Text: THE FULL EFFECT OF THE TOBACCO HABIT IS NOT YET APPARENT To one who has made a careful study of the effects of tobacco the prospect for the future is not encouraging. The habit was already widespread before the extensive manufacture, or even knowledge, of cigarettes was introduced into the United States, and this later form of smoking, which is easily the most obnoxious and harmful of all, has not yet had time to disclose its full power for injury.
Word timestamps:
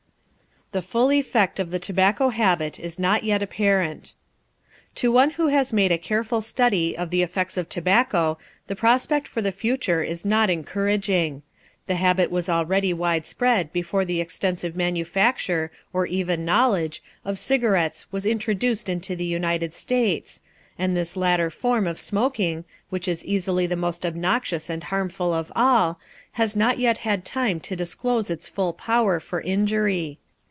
THE 0.73 0.81
FULL 0.81 1.11
EFFECT 1.11 1.59
OF 1.59 1.69
THE 1.69 1.79
TOBACCO 1.79 2.29
HABIT 2.29 2.79
IS 2.79 2.97
NOT 2.97 3.25
YET 3.25 3.43
APPARENT 3.43 4.13
To 4.95 5.11
one 5.11 5.31
who 5.31 5.47
has 5.47 5.73
made 5.73 5.91
a 5.91 5.97
careful 5.97 6.39
study 6.39 6.97
of 6.97 7.09
the 7.09 7.21
effects 7.23 7.57
of 7.57 7.67
tobacco 7.67 8.37
the 8.67 8.75
prospect 8.77 9.27
for 9.27 9.41
the 9.41 9.51
future 9.51 10.01
is 10.01 10.23
not 10.23 10.49
encouraging. 10.49 11.41
The 11.87 11.95
habit 11.95 12.31
was 12.31 12.47
already 12.47 12.93
widespread 12.93 13.73
before 13.73 14.05
the 14.05 14.21
extensive 14.21 14.77
manufacture, 14.77 15.71
or 15.91 16.05
even 16.05 16.45
knowledge, 16.45 17.03
of 17.25 17.37
cigarettes 17.37 18.09
was 18.09 18.25
introduced 18.25 18.87
into 18.87 19.13
the 19.13 19.25
United 19.25 19.73
States, 19.73 20.41
and 20.79 20.95
this 20.95 21.17
later 21.17 21.49
form 21.49 21.85
of 21.85 21.99
smoking, 21.99 22.63
which 22.89 23.09
is 23.09 23.25
easily 23.25 23.67
the 23.67 23.75
most 23.75 24.05
obnoxious 24.05 24.69
and 24.69 24.85
harmful 24.85 25.33
of 25.33 25.51
all, 25.53 25.99
has 26.39 26.55
not 26.55 26.79
yet 26.79 26.99
had 26.99 27.25
time 27.25 27.59
to 27.59 27.75
disclose 27.75 28.29
its 28.29 28.47
full 28.47 28.71
power 28.71 29.19
for 29.19 29.41
injury. 29.41 30.17